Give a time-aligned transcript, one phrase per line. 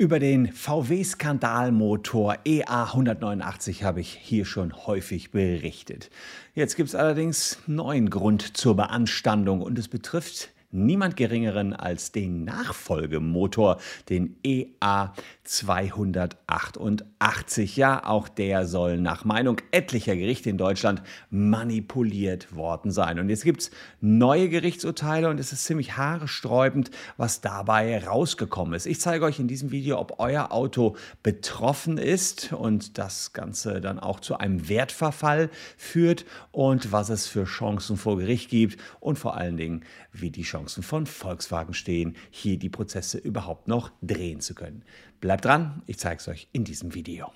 [0.00, 6.08] Über den VW-Skandalmotor EA189 habe ich hier schon häufig berichtet.
[6.54, 12.44] Jetzt gibt es allerdings neuen Grund zur Beanstandung und es betrifft niemand geringeren als den
[12.44, 13.78] Nachfolgemotor,
[14.08, 15.12] den EA
[15.44, 17.76] 288.
[17.76, 23.18] Ja, auch der soll nach Meinung etlicher Gerichte in Deutschland manipuliert worden sein.
[23.18, 28.86] Und jetzt gibt es neue Gerichtsurteile und es ist ziemlich haaresträubend, was dabei rausgekommen ist.
[28.86, 30.94] Ich zeige euch in diesem Video, ob euer Auto
[31.24, 37.42] betroffen ist und das Ganze dann auch zu einem Wertverfall führt und was es für
[37.44, 39.82] Chancen vor Gericht gibt und vor allen Dingen,
[40.12, 44.84] wie die Chancen von Volkswagen stehen, hier die Prozesse überhaupt noch drehen zu können.
[45.20, 47.32] Bleibt dran, ich zeige es euch in diesem Video.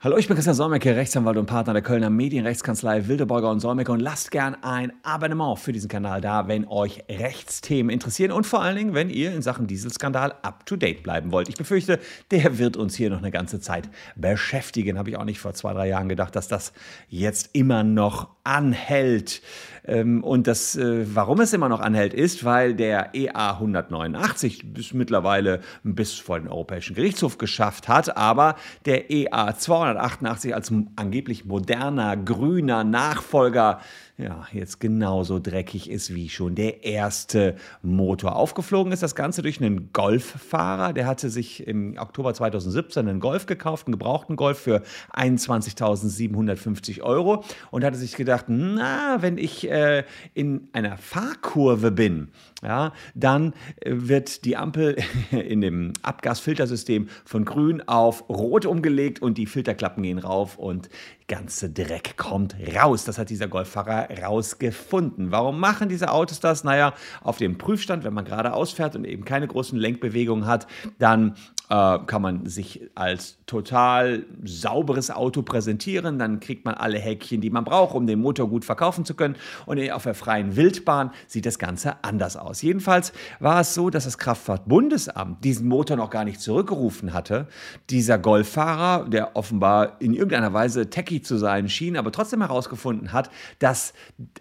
[0.00, 3.98] Hallo, ich bin Christian Solmecke, Rechtsanwalt und Partner der Kölner Medienrechtskanzlei Wildeborger und Solmecke und
[3.98, 8.76] lasst gern ein Abonnement für diesen Kanal da, wenn euch Rechtsthemen interessieren und vor allen
[8.76, 11.48] Dingen, wenn ihr in Sachen Dieselskandal up to date bleiben wollt.
[11.48, 11.98] Ich befürchte,
[12.30, 14.98] der wird uns hier noch eine ganze Zeit beschäftigen.
[14.98, 16.72] Habe ich auch nicht vor zwei, drei Jahren gedacht, dass das
[17.08, 19.42] jetzt immer noch anhält.
[19.86, 24.92] Ähm, und das, äh, warum es immer noch anhält, ist, weil der EA 189 bis
[24.92, 32.16] mittlerweile bis vor den Europäischen Gerichtshof geschafft hat, aber der EA 288 als angeblich moderner,
[32.16, 33.80] grüner Nachfolger
[34.18, 38.34] ja, jetzt genauso dreckig ist wie schon der erste Motor.
[38.34, 40.92] Aufgeflogen ist das Ganze durch einen Golffahrer.
[40.92, 47.44] Der hatte sich im Oktober 2017 einen Golf gekauft, einen gebrauchten Golf für 21.750 Euro
[47.70, 50.02] und hatte sich gedacht, na, wenn ich äh,
[50.34, 52.32] in einer Fahrkurve bin,
[52.64, 54.96] ja, dann äh, wird die Ampel
[55.30, 60.88] in dem Abgasfiltersystem von grün auf rot umgelegt und die Filterklappen gehen rauf und
[61.28, 63.04] ganze Dreck kommt raus.
[63.04, 65.30] Das hat dieser Golffahrer rausgefunden.
[65.30, 66.64] Warum machen diese Autos das?
[66.64, 70.66] Naja, auf dem Prüfstand, wenn man geradeaus fährt und eben keine großen Lenkbewegungen hat,
[70.98, 71.34] dann
[71.70, 76.18] äh, kann man sich als total sauberes Auto präsentieren.
[76.18, 79.36] Dann kriegt man alle Häkchen, die man braucht, um den Motor gut verkaufen zu können.
[79.66, 82.62] Und auf der freien Wildbahn sieht das Ganze anders aus.
[82.62, 87.48] Jedenfalls war es so, dass das Kraftfahrtbundesamt diesen Motor noch gar nicht zurückgerufen hatte.
[87.90, 93.30] Dieser Golffahrer, der offenbar in irgendeiner Weise techy zu sein schien, aber trotzdem herausgefunden hat,
[93.58, 93.92] dass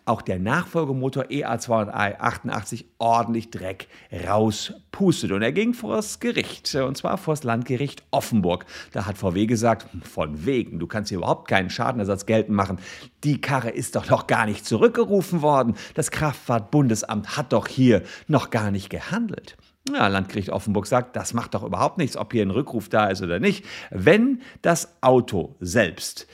[0.06, 3.88] auch der Nachfolgemotor EA288 ordentlich Dreck
[4.28, 5.32] rauspustet.
[5.32, 6.74] Und er ging vor das Gericht.
[6.76, 8.66] Und zwar vor das Landgericht Offenburg.
[8.94, 12.80] Da hat VW gesagt, von wegen, du kannst hier überhaupt keinen Schadenersatz geltend machen.
[13.24, 15.76] Die Karre ist doch noch gar nicht zurückgerufen worden.
[15.94, 19.58] Das Kraftfahrtbundesamt hat doch hier noch gar nicht gehandelt.
[19.94, 23.22] Ja, Landgericht Offenburg sagt, das macht doch überhaupt nichts, ob hier ein Rückruf da ist
[23.22, 23.66] oder nicht.
[23.90, 26.28] Wenn das Auto selbst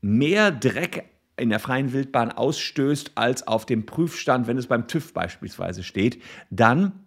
[0.00, 5.12] mehr Dreck in der freien Wildbahn ausstößt als auf dem Prüfstand, wenn es beim TÜV
[5.12, 7.03] beispielsweise steht, dann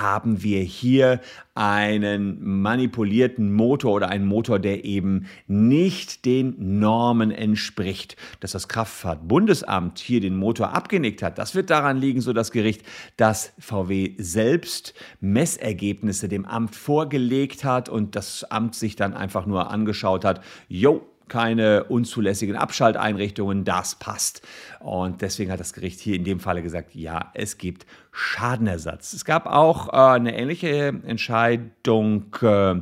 [0.00, 1.20] haben wir hier
[1.54, 8.16] einen manipulierten Motor oder einen Motor, der eben nicht den Normen entspricht.
[8.40, 12.82] Dass das Kraftfahrtbundesamt hier den Motor abgenickt hat, das wird daran liegen, so das Gericht,
[13.16, 19.70] dass VW selbst Messergebnisse dem Amt vorgelegt hat und das Amt sich dann einfach nur
[19.70, 24.46] angeschaut hat, jo, keine unzulässigen Abschalteinrichtungen, das passt.
[24.80, 29.14] Und deswegen hat das Gericht hier in dem Falle gesagt, ja, es gibt Schadenersatz.
[29.14, 32.74] Es gab auch äh, eine ähnliche Entscheidung äh,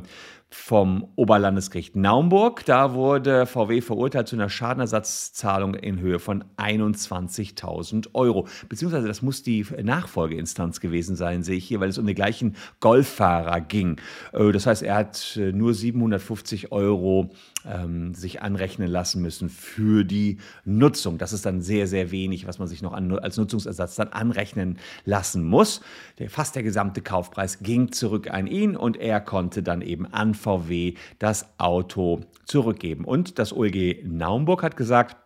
[0.53, 2.65] vom Oberlandesgericht Naumburg.
[2.65, 8.47] Da wurde VW verurteilt zu einer Schadenersatzzahlung in Höhe von 21.000 Euro.
[8.67, 12.57] Beziehungsweise das muss die Nachfolgeinstanz gewesen sein, sehe ich hier, weil es um den gleichen
[12.81, 14.01] Golffahrer ging.
[14.33, 17.31] Äh, das heißt, er hat äh, nur 750 Euro
[17.65, 21.17] ähm, sich anrechnen lassen müssen für die Nutzung.
[21.17, 24.77] Das ist dann sehr, sehr wenig, was man sich noch an, als Nutzungsersatz dann anrechnen
[25.05, 25.79] lassen muss.
[26.19, 30.33] Der, fast der gesamte Kaufpreis ging zurück an ihn und er konnte dann eben an
[30.41, 33.05] VW das Auto zurückgeben.
[33.05, 35.17] Und das OLG Naumburg hat gesagt,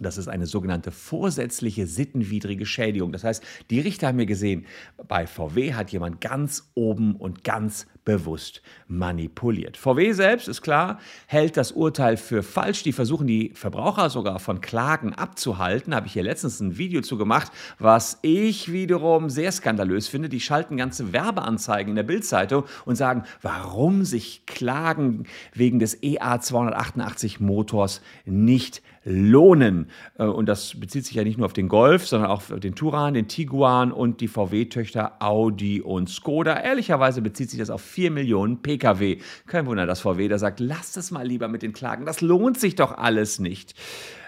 [0.00, 3.12] das ist eine sogenannte vorsätzliche sittenwidrige Schädigung.
[3.12, 4.66] Das heißt, die Richter haben mir gesehen,
[5.06, 9.76] bei VW hat jemand ganz oben und ganz bewusst manipuliert.
[9.76, 12.82] VW selbst ist klar, hält das Urteil für falsch.
[12.82, 15.94] Die versuchen die Verbraucher sogar von Klagen abzuhalten.
[15.94, 20.28] Habe ich hier letztens ein Video zu gemacht, was ich wiederum sehr skandalös finde.
[20.28, 25.24] Die schalten ganze Werbeanzeigen in der Bildzeitung und sagen, warum sich Klagen
[25.54, 29.83] wegen des EA 288 Motors nicht lohnen.
[30.18, 32.74] Äh, und das bezieht sich ja nicht nur auf den Golf, sondern auch auf den
[32.74, 36.60] Turan, den Tiguan und die VW-Töchter Audi und Skoda.
[36.60, 39.18] Ehrlicherweise bezieht sich das auf 4 Millionen Pkw.
[39.46, 42.06] Kein Wunder, dass VW da sagt, lasst es mal lieber mit den Klagen.
[42.06, 43.74] Das lohnt sich doch alles nicht.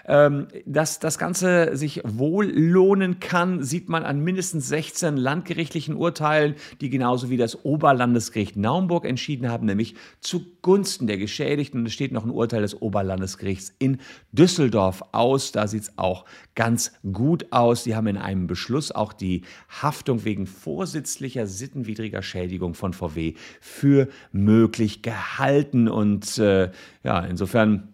[0.07, 6.55] Ähm, dass das Ganze sich wohl lohnen kann, sieht man an mindestens 16 landgerichtlichen Urteilen,
[6.79, 11.81] die genauso wie das Oberlandesgericht Naumburg entschieden haben, nämlich zugunsten der Geschädigten.
[11.81, 13.97] Und es steht noch ein Urteil des Oberlandesgerichts in
[14.31, 15.51] Düsseldorf aus.
[15.51, 16.23] Da sieht es auch
[16.55, 17.83] ganz gut aus.
[17.83, 24.07] Die haben in einem Beschluss auch die Haftung wegen vorsätzlicher sittenwidriger Schädigung von VW für
[24.31, 25.89] möglich gehalten.
[25.89, 26.71] Und äh,
[27.03, 27.93] ja, insofern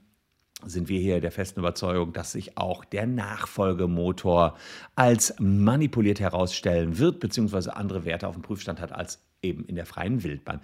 [0.65, 4.57] sind wir hier der festen Überzeugung, dass sich auch der Nachfolgemotor
[4.95, 9.86] als manipuliert herausstellen wird, beziehungsweise andere Werte auf dem Prüfstand hat als eben in der
[9.86, 10.62] freien Wildbahn.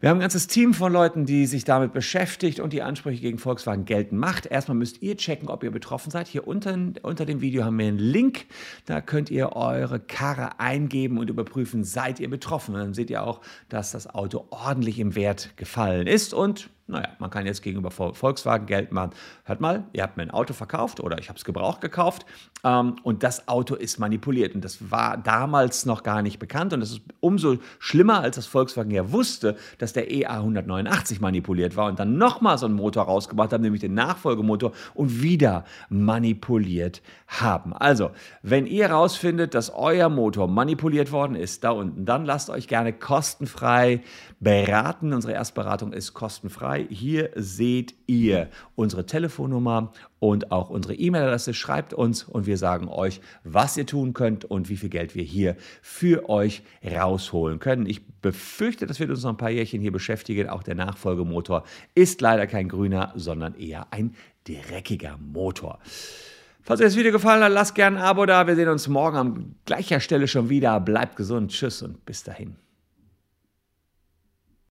[0.00, 3.38] Wir haben ein ganzes Team von Leuten, die sich damit beschäftigt und die Ansprüche gegen
[3.38, 4.44] Volkswagen geltend macht.
[4.44, 6.28] Erstmal müsst ihr checken, ob ihr betroffen seid.
[6.28, 8.44] Hier unter, unter dem Video haben wir einen Link.
[8.84, 12.74] Da könnt ihr eure Karre eingeben und überprüfen, seid ihr betroffen.
[12.74, 13.40] Dann seht ihr auch,
[13.70, 18.66] dass das Auto ordentlich im Wert gefallen ist und naja, man kann jetzt gegenüber Volkswagen
[18.66, 19.12] Geld machen.
[19.44, 22.26] Hört mal, ihr habt mir ein Auto verkauft oder ich habe es gebraucht gekauft
[22.62, 24.54] ähm, und das Auto ist manipuliert.
[24.54, 26.74] Und das war damals noch gar nicht bekannt.
[26.74, 31.74] Und das ist umso schlimmer, als das Volkswagen ja wusste, dass der EA 189 manipuliert
[31.74, 37.00] war und dann nochmal so einen Motor rausgebracht haben, nämlich den Nachfolgemotor und wieder manipuliert
[37.28, 37.72] haben.
[37.72, 38.10] Also,
[38.42, 42.92] wenn ihr herausfindet, dass euer Motor manipuliert worden ist, da unten, dann lasst euch gerne
[42.92, 44.02] kostenfrei
[44.38, 45.14] beraten.
[45.14, 46.86] Unsere Erstberatung ist kostenfrei dabei.
[46.90, 51.54] Hier seht ihr unsere Telefonnummer und auch unsere E-Mail-Adresse.
[51.54, 55.22] Schreibt uns und wir sagen euch, was ihr tun könnt und wie viel Geld wir
[55.22, 57.86] hier für euch rausholen können.
[57.86, 60.48] Ich befürchte, das wird uns noch ein paar Jährchen hier beschäftigen.
[60.48, 65.78] Auch der Nachfolgemotor ist leider kein grüner, sondern eher ein dreckiger Motor.
[66.62, 68.46] Falls euch das Video gefallen hat, lasst gerne ein Abo da.
[68.46, 70.80] Wir sehen uns morgen an gleicher Stelle schon wieder.
[70.80, 71.50] Bleibt gesund.
[71.50, 72.63] Tschüss und bis dahin.